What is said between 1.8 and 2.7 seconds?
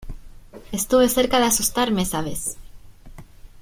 esa vez.